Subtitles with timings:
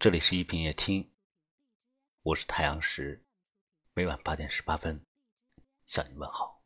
[0.00, 1.10] 这里是一品夜听，
[2.22, 3.20] 我是太阳石，
[3.94, 5.04] 每晚八点十八分
[5.86, 6.62] 向你问好。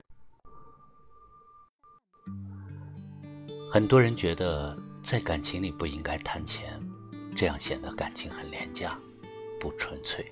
[3.73, 6.79] 很多人觉得在感情里不应该谈钱，
[7.35, 8.99] 这样显得感情很廉价，
[9.59, 10.31] 不纯粹。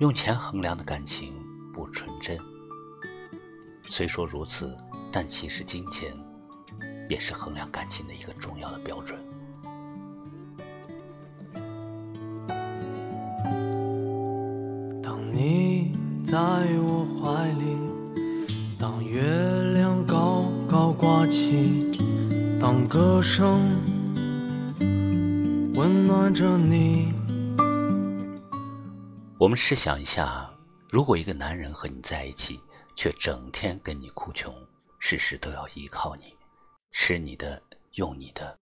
[0.00, 1.32] 用钱衡量的感情
[1.72, 2.36] 不纯真。
[3.88, 4.76] 虽说如此，
[5.12, 6.12] 但其实金钱
[7.08, 9.29] 也是衡量感情的一个重要的标准。
[16.30, 17.76] 在我怀里，
[18.78, 19.20] 当月
[19.72, 21.90] 亮高高挂起，
[22.60, 23.58] 当歌声
[25.74, 27.12] 温暖着你。
[29.38, 30.48] 我们试想一下，
[30.88, 32.60] 如果一个男人和你在一起，
[32.94, 34.54] 却整天跟你哭穷，
[35.00, 36.36] 事事都要依靠你，
[36.92, 37.60] 吃你的，
[37.94, 38.56] 用你的，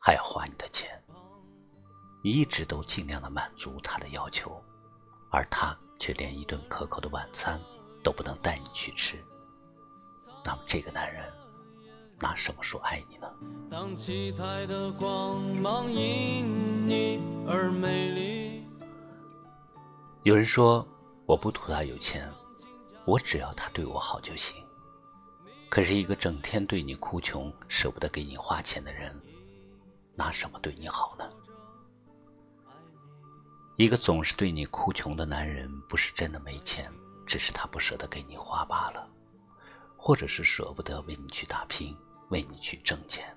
[0.00, 0.88] 还要花你的钱。
[2.24, 4.58] 你一直都尽量的满足他的要求，
[5.30, 7.60] 而他却连一顿可口的晚餐
[8.02, 9.16] 都不能带你去吃。
[10.44, 11.24] 那么这个男人
[12.18, 13.30] 拿什么说爱你呢？
[13.70, 18.64] 当七彩的光芒因你而美丽。
[20.22, 20.86] 有人说，
[21.26, 22.30] 我不图他有钱。
[23.06, 24.62] 我只要他对我好就行。
[25.68, 29.18] 可是，一个整天对你哭穷、舍不得给你花钱的人，
[30.14, 31.28] 拿什么对你好呢？
[33.80, 36.92] 一个总是对你哭穷的男人，不是真的没钱，
[37.24, 39.08] 只是他不舍得给你花罢了，
[39.96, 41.96] 或者是舍不得为你去打拼、
[42.28, 43.34] 为你去挣钱。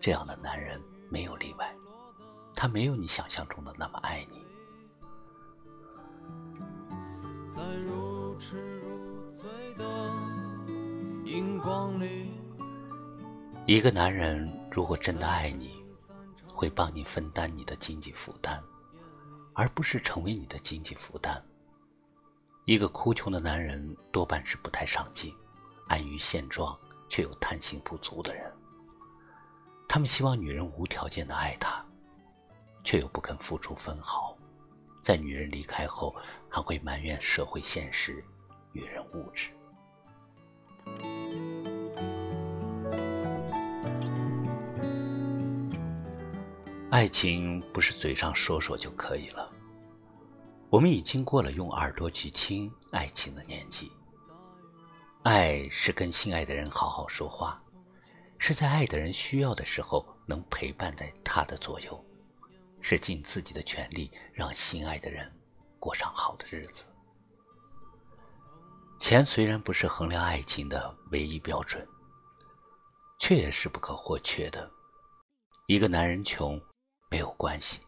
[0.00, 1.72] 这样的男人没有例外，
[2.52, 4.44] 他没有你想象中的那么爱你。
[7.52, 8.56] 在如痴。
[13.66, 15.80] 一个男人如果真的爱你，
[16.48, 18.60] 会帮你分担你的经济负担，
[19.60, 21.38] 而不是成为你的经济负担。
[22.64, 25.34] 一个哭穷的男人多半是不太上进、
[25.86, 26.74] 安于现状
[27.10, 28.50] 却又贪心不足的人。
[29.86, 31.84] 他们希望女人无条件的爱他，
[32.82, 34.34] 却又不肯付出分毫，
[35.02, 36.16] 在女人离开后
[36.48, 38.24] 还会埋怨社会现实，
[38.72, 39.50] 女人物质。
[46.90, 49.39] 爱情不是嘴上说说就可以了，
[50.70, 53.90] 我们已经过了用耳朵去听爱情的年纪。
[55.24, 57.60] 爱是跟心爱的人好好说话，
[58.38, 62.02] 是在爱的人需要的时候能陪伴在他的左右，
[62.80, 65.30] 是尽自己的全力让心爱的人
[65.80, 66.84] 过上好的日子。
[68.98, 71.84] 钱虽然不是衡量爱情的唯一标准，
[73.18, 74.70] 却也是不可或缺的。
[75.66, 76.60] 一个男人穷。
[77.12, 77.80] 没有关系，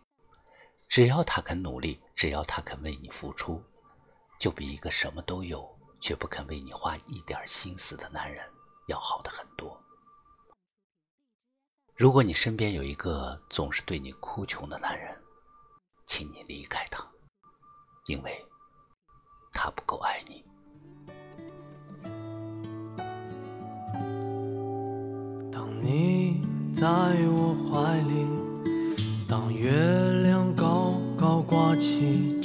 [0.88, 3.62] 只要他肯努力，只要他肯为你付出，
[4.38, 5.68] 就比一个什么都有
[6.00, 8.44] 却不肯为你花一点心思的男人
[8.86, 9.80] 要好的很多。
[11.96, 15.16] 如果你身边有一个总是对你哭穷的男人，
[16.06, 17.06] 请你离开他，
[18.06, 18.44] 因为
[19.52, 20.44] 他不够爱你。
[25.50, 26.44] 当你
[26.74, 28.26] 在我怀里。
[29.28, 30.21] 当月亮
[31.52, 32.38] 高挂起，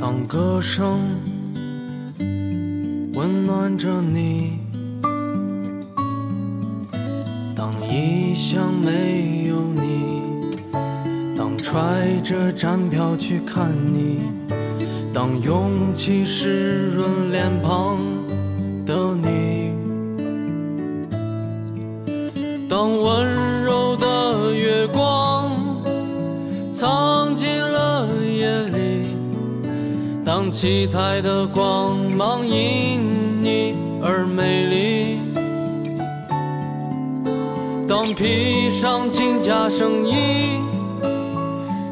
[0.00, 0.98] 当歌声
[3.14, 4.58] 温暖着你，
[7.54, 10.22] 当异乡没有你，
[11.36, 14.22] 当揣着站票去看你，
[15.14, 17.48] 当勇气湿润脸
[30.62, 35.18] 七彩的光芒因你而美丽，
[37.88, 40.14] 当披上金甲圣衣，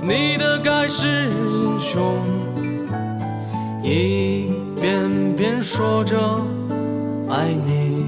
[0.01, 2.15] 你的盖世英雄，
[3.83, 6.17] 一遍遍说着
[7.29, 8.05] 爱你，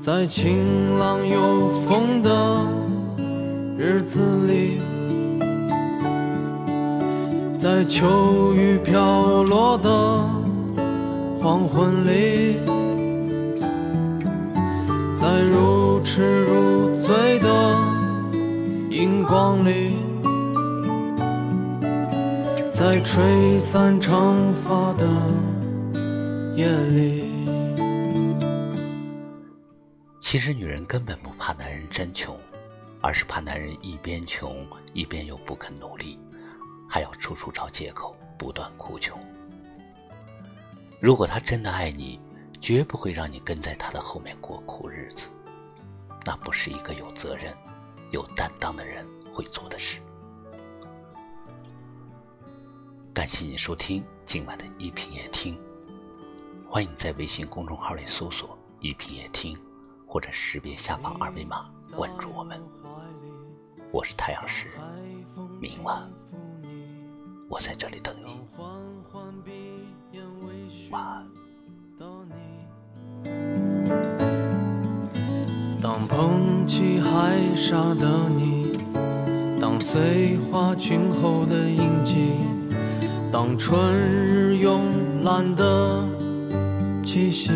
[0.00, 2.66] 在晴朗有风的。
[3.78, 4.78] 日子里，
[7.62, 9.88] 在秋雨飘落的
[11.40, 12.56] 黄昏里，
[15.16, 17.78] 在如痴如醉的
[18.90, 19.94] 荧光里，
[22.72, 25.08] 在吹散长发的
[26.56, 27.46] 夜里。
[30.20, 32.36] 其实，女人根本不怕男人真穷。
[33.04, 36.16] 而是怕男人一边穷一边又不肯努力，
[36.92, 39.18] 还要处处找借口，不断哭穷。
[41.00, 42.20] 如果他真的爱你，
[42.60, 45.26] 绝不会让你跟在他的后面过苦日子。
[46.26, 47.56] 那不是一个有责任、
[48.10, 50.02] 有担当的人会做的事。
[53.14, 55.58] 感谢你收听今晚的一品夜听，
[56.68, 59.58] 欢迎在微信公众号里搜索“一品夜听”，
[60.06, 62.62] 或者识别下方二维码关注我们。
[63.90, 64.68] 我是太阳石，
[65.58, 66.06] 明晚
[67.52, 68.40] 我在这里等你。
[70.90, 71.26] 晚安。
[75.82, 78.72] 当捧起海沙的你，
[79.60, 82.36] 当碎花裙后的印记，
[83.30, 84.80] 当春日慵
[85.22, 86.08] 懒的
[87.02, 87.52] 气息，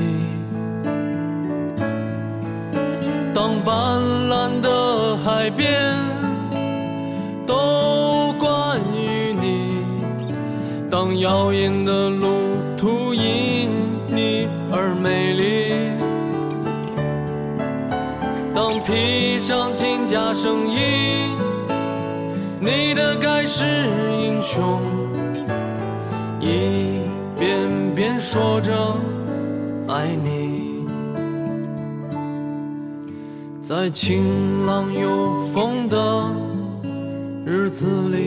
[3.33, 5.95] 当斑斓的海边
[11.27, 12.29] 耀眼的路
[12.77, 13.69] 途因
[14.07, 15.75] 你而美丽。
[18.55, 20.79] 当披上金甲圣衣，
[22.61, 23.65] 你的盖世
[24.23, 24.81] 英雄，
[26.39, 27.01] 一
[27.37, 28.73] 遍遍说着
[29.89, 30.87] 爱你，
[33.61, 35.97] 在晴朗有风的
[37.45, 38.26] 日子里，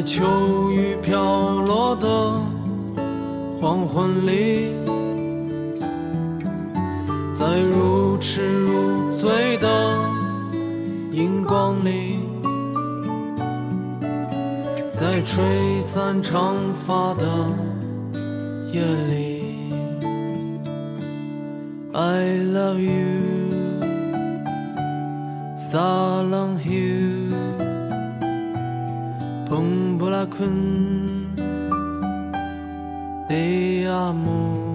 [0.00, 0.24] 在秋
[0.72, 2.08] 雨飘落的
[3.60, 4.72] 黄昏里。
[7.34, 9.98] 在如痴如醉的
[11.12, 12.18] 荧光里，
[14.94, 15.44] 在吹
[15.82, 17.26] 散长发的
[18.72, 19.70] 夜里
[21.92, 23.20] ，I love you，
[25.54, 25.78] 撒
[26.22, 26.56] 浪
[29.50, 31.34] 동그랗군
[33.28, 34.69] 내 암호